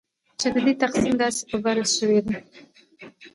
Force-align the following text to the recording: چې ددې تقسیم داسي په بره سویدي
چې 0.39 0.47
ددې 0.55 0.73
تقسیم 0.83 1.13
داسي 1.21 1.43
په 1.49 1.57
بره 1.63 1.83
سویدي 1.95 2.37